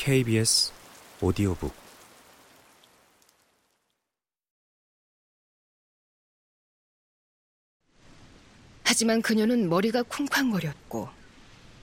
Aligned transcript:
KBS 0.00 0.72
오디오북 1.20 1.74
하지만 8.82 9.20
그녀는 9.20 9.68
머리가 9.68 10.02
쿵쾅거렸고 10.04 11.10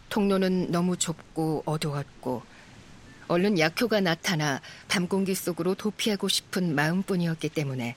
통로는 0.09 0.71
너무 0.71 0.97
좁고 0.97 1.61
어두웠고 1.67 2.41
얼른 3.27 3.59
약효가 3.59 3.99
나타나 3.99 4.61
밤 4.87 5.07
공기 5.07 5.35
속으로 5.35 5.75
도피하고 5.75 6.27
싶은 6.27 6.73
마음뿐이었기 6.73 7.49
때문에 7.49 7.95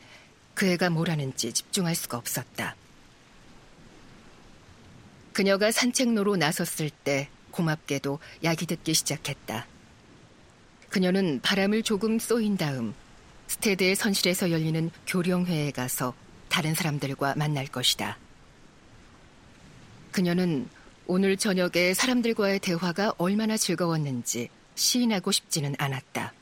그 0.52 0.66
애가 0.66 0.90
뭘 0.90 1.08
하는지 1.08 1.50
집중할 1.54 1.94
수가 1.94 2.18
없었다. 2.18 2.76
그녀가 5.32 5.70
산책로로 5.70 6.36
나섰을 6.36 6.90
때 6.90 7.30
고맙게도 7.52 8.18
약이 8.44 8.66
듣기 8.66 8.92
시작했다. 8.92 9.69
그녀는 10.90 11.40
바람을 11.40 11.84
조금 11.84 12.18
쏘인 12.18 12.56
다음 12.56 12.94
스테드의 13.46 13.94
선실에서 13.94 14.50
열리는 14.50 14.90
교령회에 15.06 15.70
가서 15.70 16.14
다른 16.48 16.74
사람들과 16.74 17.34
만날 17.36 17.66
것이다. 17.66 18.18
그녀는 20.10 20.68
오늘 21.06 21.36
저녁에 21.36 21.94
사람들과의 21.94 22.58
대화가 22.58 23.14
얼마나 23.18 23.56
즐거웠는지 23.56 24.48
시인하고 24.74 25.30
싶지는 25.32 25.74
않았다. 25.78 26.32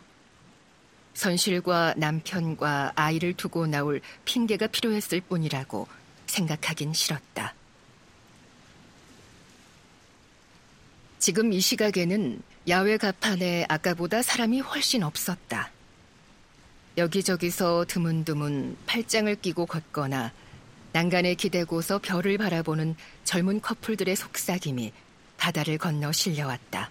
선실과 1.12 1.94
남편과 1.96 2.92
아이를 2.94 3.34
두고 3.34 3.66
나올 3.66 4.00
핑계가 4.24 4.68
필요했을 4.68 5.20
뿐이라고 5.22 5.86
생각하긴 6.26 6.94
싫었다. 6.94 7.54
지금 11.18 11.52
이 11.52 11.60
시각에는 11.60 12.40
야외 12.68 12.96
가판에 12.96 13.66
아까보다 13.68 14.22
사람이 14.22 14.60
훨씬 14.60 15.02
없었다. 15.02 15.70
여기저기서 16.96 17.86
드문드문 17.88 18.76
팔짱을 18.86 19.36
끼고 19.36 19.66
걷거나 19.66 20.32
난간에 20.92 21.34
기대고서 21.34 21.98
별을 21.98 22.38
바라보는 22.38 22.96
젊은 23.24 23.60
커플들의 23.60 24.14
속삭임이 24.14 24.92
바다를 25.36 25.76
건너 25.78 26.12
실려왔다. 26.12 26.90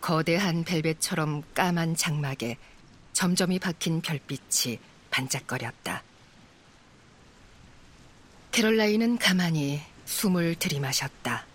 거대한 0.00 0.64
벨벳처럼 0.64 1.42
까만 1.54 1.96
장막에 1.96 2.56
점점이 3.12 3.58
박힌 3.58 4.00
별빛이 4.00 4.78
반짝거렸다. 5.10 6.02
캐롤라인은 8.52 9.18
가만히 9.18 9.80
숨을 10.04 10.54
들이마셨다. 10.54 11.47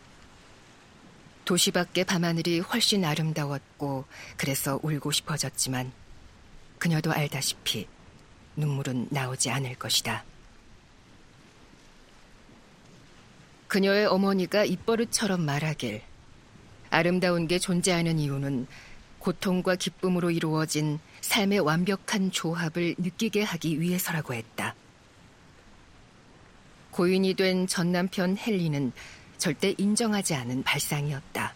도시 1.45 1.71
밖의 1.71 2.05
밤하늘이 2.05 2.59
훨씬 2.59 3.03
아름다웠고 3.03 4.05
그래서 4.37 4.79
울고 4.81 5.11
싶어졌지만 5.11 5.91
그녀도 6.79 7.11
알다시피 7.11 7.87
눈물은 8.55 9.07
나오지 9.09 9.49
않을 9.49 9.75
것이다. 9.75 10.23
그녀의 13.67 14.05
어머니가 14.05 14.63
입버릇처럼 14.65 15.41
말하길 15.41 16.01
아름다운 16.89 17.47
게 17.47 17.57
존재하는 17.59 18.19
이유는 18.19 18.67
고통과 19.19 19.75
기쁨으로 19.75 20.31
이루어진 20.31 20.99
삶의 21.21 21.59
완벽한 21.61 22.31
조합을 22.31 22.95
느끼게 22.97 23.43
하기 23.43 23.81
위해서라고 23.81 24.33
했다. 24.33 24.75
고인이 26.91 27.33
된 27.33 27.65
전 27.65 27.91
남편 27.91 28.37
헨리는 28.37 28.91
절대 29.43 29.75
인정하지 29.77 30.35
않은 30.35 30.63
발상이었다. 30.63 31.53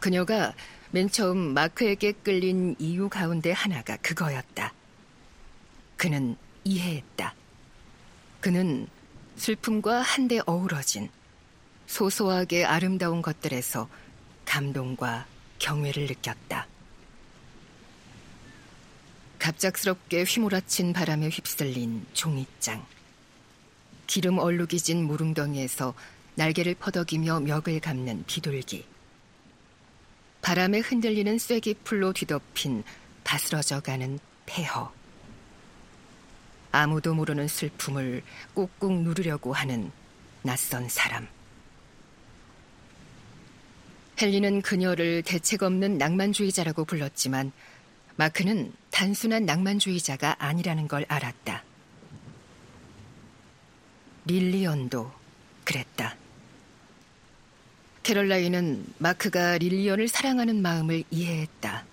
그녀가 0.00 0.52
맨 0.90 1.08
처음 1.08 1.54
마크에게 1.54 2.10
끌린 2.10 2.74
이유 2.80 3.08
가운데 3.08 3.52
하나가 3.52 3.96
그거였다. 3.98 4.72
그는 5.96 6.34
이해했다. 6.64 7.36
그는 8.40 8.88
슬픔과 9.36 10.00
한데 10.02 10.40
어우러진 10.44 11.08
소소하게 11.86 12.64
아름다운 12.64 13.22
것들에서 13.22 13.88
감동과 14.44 15.26
경외를 15.60 16.08
느꼈다. 16.08 16.66
갑작스럽게 19.38 20.24
휘몰아친 20.24 20.94
바람에 20.94 21.28
휩쓸린 21.28 22.06
종이장. 22.12 22.84
기름 24.08 24.38
얼룩이 24.38 24.80
진 24.80 25.04
무릉덩이에서 25.04 25.94
날개를 26.34 26.74
퍼덕이며 26.74 27.40
멱을 27.40 27.80
감는 27.80 28.24
비둘기. 28.26 28.84
바람에 30.42 30.78
흔들리는 30.78 31.38
쐐기 31.38 31.74
풀로 31.84 32.12
뒤덮인 32.12 32.82
다스러져 33.22 33.80
가는 33.80 34.18
폐허. 34.46 34.92
아무도 36.72 37.14
모르는 37.14 37.48
슬픔을 37.48 38.22
꾹꾹 38.54 39.02
누르려고 39.02 39.52
하는 39.52 39.90
낯선 40.42 40.88
사람. 40.88 41.28
헨리는 44.20 44.62
그녀를 44.62 45.22
대책 45.22 45.62
없는 45.62 45.98
낭만주의자라고 45.98 46.84
불렀지만 46.84 47.52
마크는 48.16 48.72
단순한 48.90 49.46
낭만주의자가 49.46 50.36
아니라는 50.38 50.88
걸 50.88 51.06
알았다. 51.08 51.64
릴리언도 54.26 55.10
그랬다. 55.64 56.19
캐럴라인은 58.10 58.94
마크가 58.98 59.58
릴리언을 59.58 60.08
사랑하는 60.08 60.62
마음을 60.62 61.04
이해했다. 61.12 61.84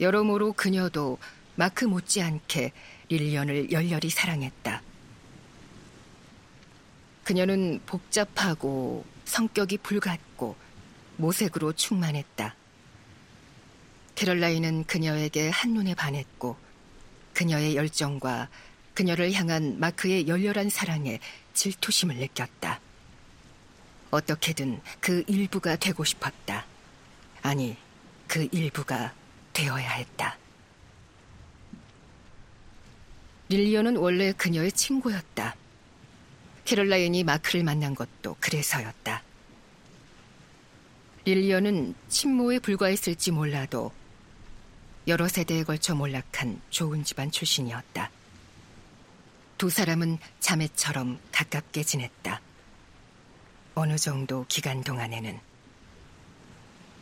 여러모로 0.00 0.54
그녀도 0.54 1.18
마크 1.54 1.84
못지않게 1.84 2.72
릴리언을 3.10 3.70
열렬히 3.70 4.08
사랑했다. 4.08 4.80
그녀는 7.24 7.78
복잡하고 7.84 9.04
성격이 9.26 9.76
불같고 9.82 10.56
모색으로 11.18 11.74
충만했다. 11.74 12.54
캐럴라인은 14.14 14.84
그녀에게 14.84 15.50
한눈에 15.50 15.94
반했고 15.94 16.56
그녀의 17.34 17.76
열정과 17.76 18.48
그녀를 18.94 19.34
향한 19.34 19.78
마크의 19.78 20.26
열렬한 20.26 20.70
사랑에 20.70 21.20
질투심을 21.52 22.16
느꼈다. 22.16 22.80
어떻게든 24.10 24.80
그 25.00 25.22
일부가 25.26 25.76
되고 25.76 26.04
싶었다. 26.04 26.64
아니, 27.42 27.76
그 28.26 28.48
일부가 28.52 29.14
되어야 29.52 29.90
했다. 29.90 30.38
릴리언은 33.48 33.96
원래 33.96 34.32
그녀의 34.32 34.72
친구였다. 34.72 35.56
캐롤라인이 36.64 37.24
마크를 37.24 37.64
만난 37.64 37.94
것도 37.94 38.36
그래서였다. 38.40 39.22
릴리언은 41.24 41.94
친모에 42.08 42.58
불과했을지 42.58 43.30
몰라도 43.30 43.92
여러 45.06 45.26
세대에 45.28 45.62
걸쳐 45.64 45.94
몰락한 45.94 46.60
좋은 46.68 47.04
집안 47.04 47.30
출신이었다. 47.30 48.10
두 49.56 49.70
사람은 49.70 50.18
자매처럼 50.40 51.18
가깝게 51.32 51.82
지냈다. 51.82 52.40
어느 53.78 53.96
정도 53.96 54.44
기간 54.48 54.82
동안에는 54.82 55.38